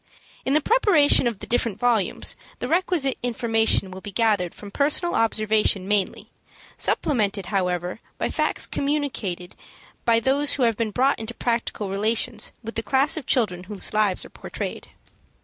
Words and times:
In 0.45 0.55
the 0.55 0.61
preparation 0.61 1.27
of 1.27 1.37
the 1.37 1.45
different 1.45 1.77
volumes, 1.77 2.35
the 2.57 2.67
requisite 2.67 3.19
information 3.21 3.91
will 3.91 4.01
be 4.01 4.11
gathered 4.11 4.55
from 4.55 4.71
personal 4.71 5.13
observation 5.13 5.87
mainly, 5.87 6.31
supplemented, 6.75 7.45
however, 7.45 7.99
by 8.17 8.31
facts 8.31 8.65
communicated 8.65 9.55
by 10.03 10.19
those 10.19 10.53
who 10.53 10.63
have 10.63 10.75
been 10.75 10.89
brought 10.89 11.19
into 11.19 11.35
practical 11.35 11.87
relations 11.91 12.51
with 12.63 12.73
the 12.73 12.81
class 12.81 13.15
of 13.15 13.27
children 13.27 13.65
whose 13.65 13.93
lives 13.93 14.25
are 14.25 14.31
portrayed. 14.31 14.89